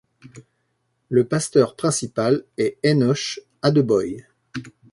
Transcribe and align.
Le 1.09 1.27
pasteur 1.27 1.75
principal 1.75 2.43
est 2.57 2.79
Enoch 2.83 3.39
Adeboye. 3.61 4.25